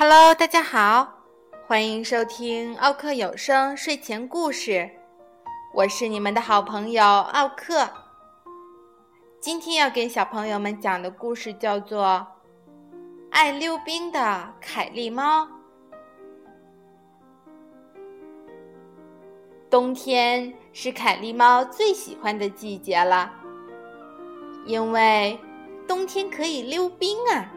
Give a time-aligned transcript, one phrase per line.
[0.00, 1.24] Hello，大家好，
[1.66, 4.88] 欢迎收听奥克有声睡前故事，
[5.74, 7.90] 我是你们的好朋友奥克。
[9.40, 12.04] 今天要给小朋友们讲的故事叫做
[13.32, 15.44] 《爱溜冰的凯利猫》。
[19.68, 23.32] 冬天是凯利猫最喜欢的季节了，
[24.64, 25.36] 因为
[25.88, 27.52] 冬天可以溜冰啊。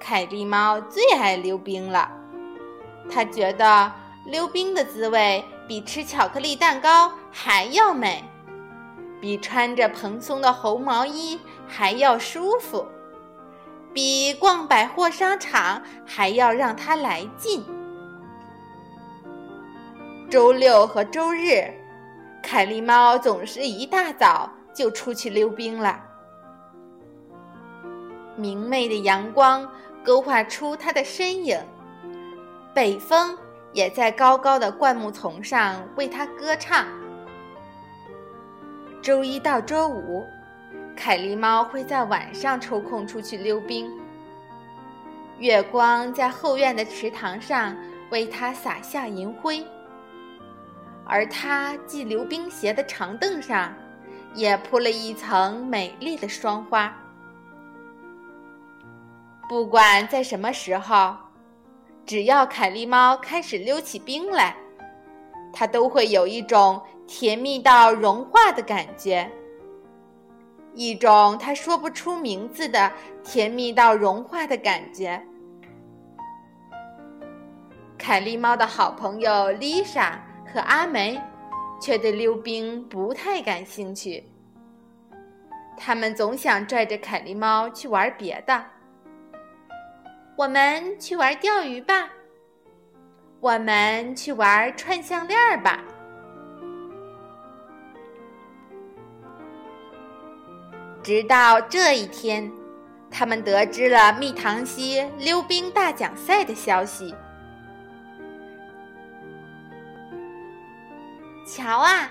[0.00, 2.10] 凯蒂猫最爱溜冰了，
[3.08, 3.92] 它觉得
[4.24, 8.24] 溜冰的滋味比吃巧克力蛋糕还要美，
[9.20, 12.86] 比穿着蓬松的红毛衣还要舒服，
[13.92, 17.62] 比逛百货商场还要让它来劲。
[20.30, 21.72] 周六和周日，
[22.42, 26.00] 凯蒂猫总是一大早就出去溜冰了。
[28.34, 29.70] 明媚的阳光。
[30.04, 31.58] 勾画出它的身影，
[32.74, 33.36] 北风
[33.72, 36.86] 也在高高的灌木丛上为它歌唱。
[39.02, 40.26] 周一到周五，
[40.96, 43.90] 凯莉猫会在晚上抽空出去溜冰。
[45.38, 47.74] 月光在后院的池塘上
[48.10, 49.64] 为它洒下银灰，
[51.04, 53.72] 而它系溜冰鞋的长凳上
[54.34, 56.94] 也铺了一层美丽的霜花。
[59.50, 61.12] 不管在什么时候，
[62.06, 64.54] 只要凯利猫开始溜起冰来，
[65.52, 69.28] 它都会有一种甜蜜到融化的感觉，
[70.72, 72.92] 一种它说不出名字的
[73.24, 75.20] 甜蜜到融化的感觉。
[77.98, 81.20] 凯利猫的好朋友丽莎和阿梅
[81.82, 84.22] 却对溜冰不太感兴趣，
[85.76, 88.64] 他们总想拽着凯利猫去玩别的。
[90.40, 92.08] 我们去玩钓鱼吧。
[93.40, 95.84] 我们去玩串项链吧。
[101.02, 102.50] 直到这一天，
[103.10, 107.14] 他们得知了蜜糖溪溜冰大奖赛的消息。
[111.46, 112.10] 瞧啊！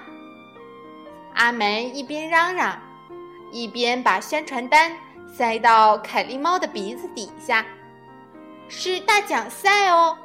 [1.33, 2.79] 阿梅一边嚷嚷，
[3.51, 4.95] 一边把宣传单
[5.33, 7.65] 塞到凯利猫的鼻子底下。
[8.71, 10.15] 是大奖赛哦，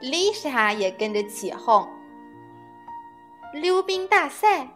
[0.00, 1.88] 丽莎也跟着起哄。
[3.54, 4.66] 溜冰大赛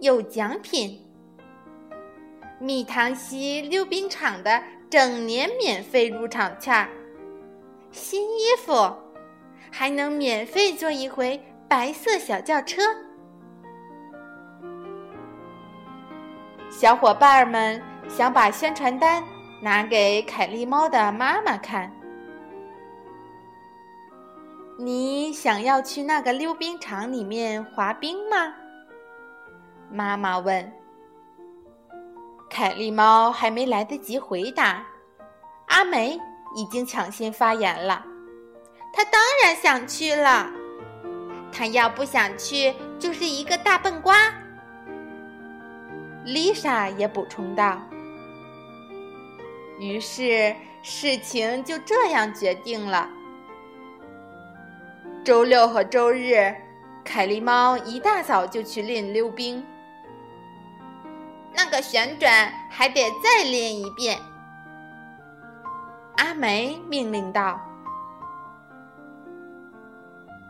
[0.00, 1.02] 有奖品，
[2.60, 6.86] 蜜糖溪溜冰场的整年免费入场券，
[7.90, 8.94] 新衣服，
[9.72, 12.82] 还能免费坐一回白色小轿车。
[16.70, 19.24] 小伙伴们想把宣传单。
[19.66, 21.90] 拿给凯利猫的妈妈看。
[24.78, 28.54] 你想要去那个溜冰场里面滑冰吗？
[29.90, 30.72] 妈妈问。
[32.48, 34.86] 凯利猫还没来得及回答，
[35.66, 36.16] 阿梅
[36.54, 38.04] 已经抢先发言了。
[38.92, 40.48] 他当然想去了，
[41.50, 44.32] 他要不想去就是一个大笨瓜。
[46.24, 47.82] 丽莎也补充道。
[49.78, 53.08] 于是事情就这样决定了。
[55.24, 56.54] 周六和周日，
[57.04, 59.64] 凯莉猫一大早就去练溜冰。
[61.52, 64.18] 那个旋转还得再练一遍。
[66.16, 67.60] 阿梅命令道：“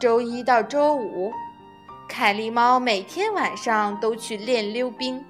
[0.01, 1.33] 周一到周五，
[2.09, 5.25] 凯莉猫每天晚上都去练溜冰。”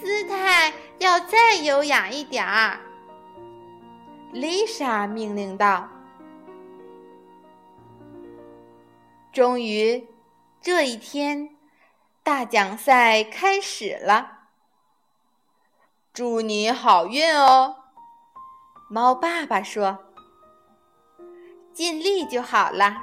[0.00, 2.80] 姿态要再优雅一点儿，
[4.32, 5.86] 丽莎命令道。
[9.30, 10.08] 终于，
[10.62, 11.54] 这一天，
[12.22, 14.38] 大奖赛开始了。
[16.14, 17.76] 祝你好运哦，
[18.88, 19.98] 猫爸爸说。
[21.74, 22.96] 尽力就好了，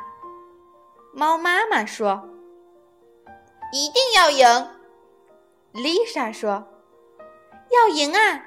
[1.13, 2.27] 猫妈妈说。
[3.71, 4.67] 一定要赢，
[5.73, 6.67] 丽莎说。
[7.77, 8.43] 要赢啊！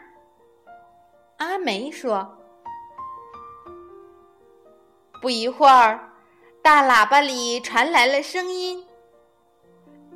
[1.38, 2.37] 阿梅说。
[5.23, 6.11] 不一会儿，
[6.62, 8.87] 大喇叭里传来了声音：“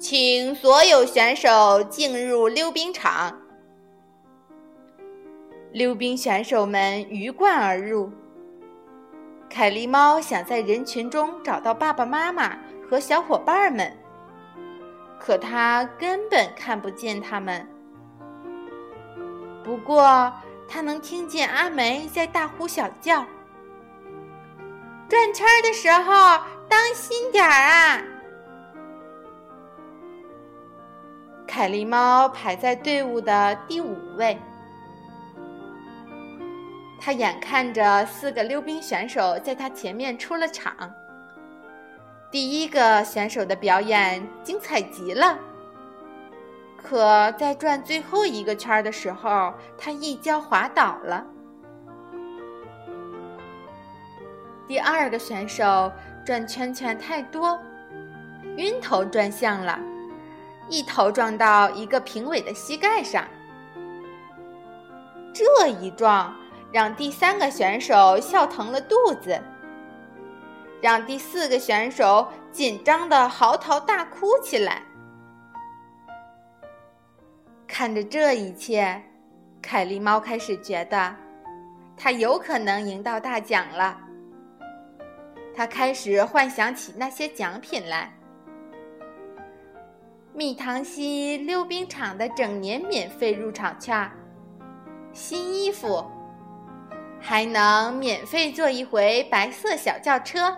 [0.00, 3.40] 请所有选手进入溜冰场。”
[5.72, 8.10] 溜冰选手们鱼贯而入。
[9.50, 12.58] 凯莉猫想在人群中找到爸爸妈妈
[12.88, 13.96] 和小伙伴们，
[15.18, 17.68] 可它根本看不见他们。
[19.64, 20.30] 不过，
[20.68, 23.24] 他能听见阿梅在大呼小叫
[25.08, 26.12] ：“转圈的时候
[26.68, 28.02] 当心点儿啊！”
[31.48, 34.38] 凯莉猫排在队伍的第五位，
[37.00, 40.92] 他眼看着四个溜冰选手在他前面出了场。
[42.30, 45.38] 第一个选手的表演精彩极了。
[46.86, 51.24] 可在转最后一个圈的时候，他一跤滑倒了。
[54.68, 55.90] 第二个选手
[56.26, 57.58] 转圈圈太多，
[58.58, 59.78] 晕头转向了，
[60.68, 63.24] 一头撞到一个评委的膝盖上。
[65.32, 66.36] 这一撞
[66.70, 69.40] 让第三个选手笑疼了肚子，
[70.82, 74.82] 让第四个选手紧张的嚎啕大哭起来。
[77.76, 79.02] 看着这一切，
[79.60, 81.16] 凯莉猫开始觉得，
[81.96, 84.00] 它有可能赢到大奖了。
[85.56, 88.12] 它开始幻想起那些奖品来：
[90.32, 94.08] 蜜糖溪溜冰场的整年免费入场券，
[95.12, 96.08] 新衣服，
[97.20, 100.56] 还能免费坐一回白色小轿车。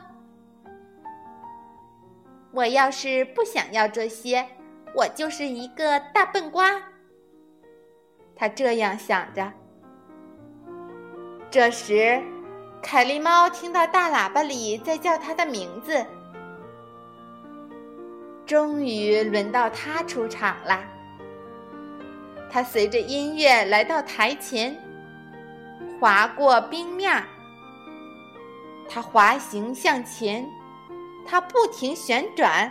[2.53, 4.47] 我要是不想要这些，
[4.95, 6.79] 我就是一个大笨瓜。
[8.37, 9.51] 他这样想着。
[11.51, 12.23] 这时，
[12.83, 16.05] 凯莉猫听到大喇叭里在叫它的名字。
[18.45, 20.85] 终于轮到它出场了。
[22.51, 24.77] 它随着音乐来到台前，
[25.99, 27.25] 滑过冰面儿。
[28.89, 30.47] 它滑行向前，
[31.27, 32.71] 它不停旋转。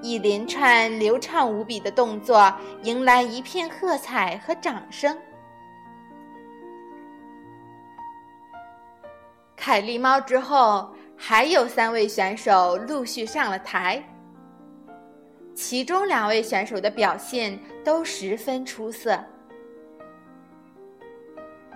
[0.00, 2.52] 一连串流畅无比的动作，
[2.82, 5.16] 迎来一片喝彩和掌声。
[9.56, 14.02] 凯莉猫之后，还有三位选手陆续上了台，
[15.54, 19.18] 其中两位选手的表现都十分出色。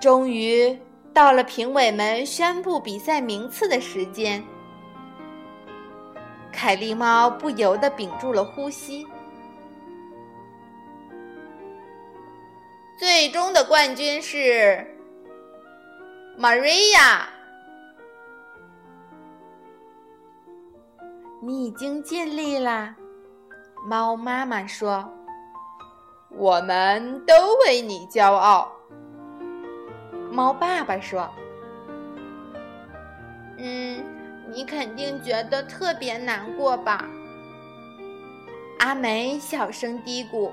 [0.01, 0.79] 终于
[1.13, 4.43] 到了评委们宣布比赛名次的时间。
[6.63, 9.05] 凯莉猫不由得屏住了呼吸。
[12.97, 14.87] 最终的冠军是
[16.39, 17.25] Maria。
[21.41, 22.95] 你已经尽力啦，
[23.89, 25.13] 猫妈妈说。
[26.31, 27.35] 我们都
[27.67, 28.71] 为你骄傲，
[30.31, 31.29] 猫爸爸说。
[33.59, 34.12] 嗯。
[34.53, 37.09] 你肯定觉得特别难过吧？
[38.81, 40.51] 阿梅小声嘀咕：“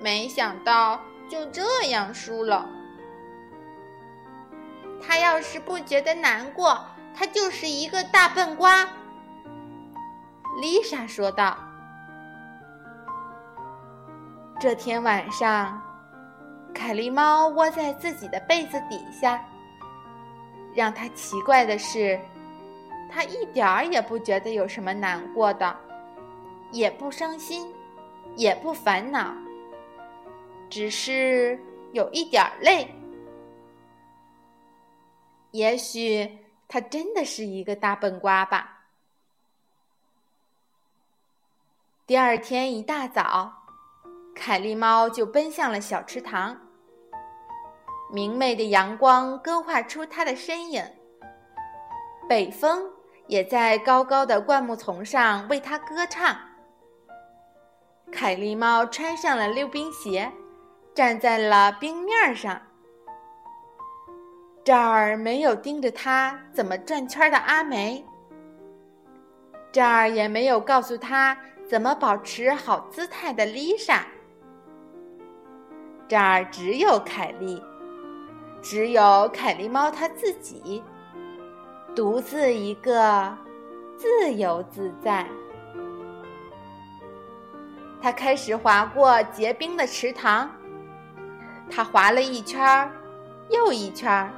[0.00, 2.64] 没想到就这样输了。
[5.02, 6.80] 他要是不觉得难过，
[7.12, 8.88] 他就是一个大笨瓜。”
[10.62, 11.56] 丽莎说道。
[14.60, 15.82] 这天晚上，
[16.72, 19.44] 凯莉猫窝在自己的被子底下。
[20.74, 22.20] 让他奇怪的是。
[23.08, 25.76] 他一点儿也不觉得有什么难过的，
[26.70, 27.72] 也不伤心，
[28.36, 29.34] 也不烦恼，
[30.68, 31.58] 只是
[31.92, 32.94] 有一点累。
[35.52, 36.38] 也许
[36.68, 38.84] 他真的是一个大笨瓜吧。
[42.06, 43.52] 第二天一大早，
[44.34, 46.60] 凯莉猫就奔向了小池塘。
[48.12, 50.84] 明媚的阳光勾画出它的身影。
[52.28, 52.95] 北风。
[53.26, 56.36] 也在高高的灌木丛上为它歌唱。
[58.12, 60.32] 凯莉猫穿上了溜冰鞋，
[60.94, 62.62] 站在了冰面上。
[64.64, 68.04] 这儿没有盯着它怎么转圈的阿梅，
[69.70, 71.36] 这儿也没有告诉他
[71.68, 74.06] 怎么保持好姿态的丽莎。
[76.08, 77.62] 这儿只有凯莉，
[78.62, 80.82] 只有凯莉猫它自己。
[81.96, 83.34] 独自一个，
[83.96, 85.26] 自由自在。
[88.02, 90.50] 他开始划过结冰的池塘，
[91.70, 92.92] 他划了一圈儿
[93.48, 94.30] 又一圈儿，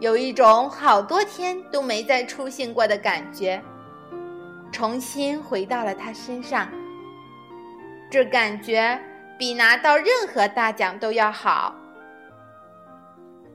[0.00, 3.62] 有一种好多天都没再出现过的感觉，
[4.72, 6.66] 重新回到了他身上。
[8.10, 9.00] 这感觉
[9.38, 11.72] 比拿到任何大奖都要好。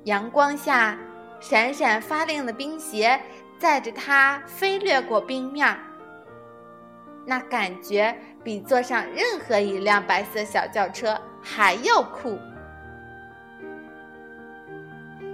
[0.06, 0.98] 阳光下。
[1.48, 3.22] 闪闪发亮的冰鞋
[3.60, 5.78] 载着它飞掠过冰面，
[7.24, 12.40] 那感觉比坐上任何一辆白色小轿车还要酷。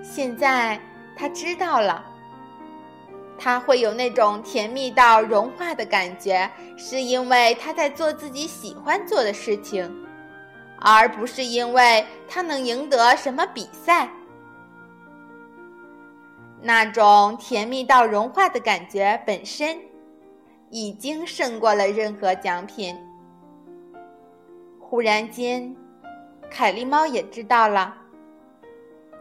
[0.04, 0.78] 现在
[1.16, 2.04] 他知道了，
[3.40, 9.90] 他会有那种甜蜜到融化的感觉，是因为他在做自己喜欢做的事情，
[10.78, 14.10] 而不是因为他能赢得什么比赛。
[16.62, 19.80] 那种甜蜜到融化的感觉本身，
[20.70, 22.96] 已经胜过了任何奖品。
[24.80, 25.76] 忽然间，
[26.50, 27.98] 凯莉猫也知道了，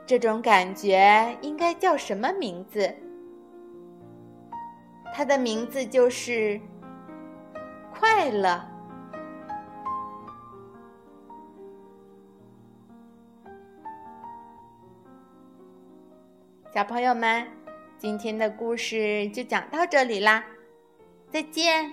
[0.05, 2.95] 这种感觉应该叫什么名字？
[5.15, 6.61] 它的名字就是
[7.93, 8.63] 快乐。
[16.73, 17.49] 小朋友们，
[17.99, 20.45] 今天的故事就讲到这里啦，
[21.29, 21.91] 再见。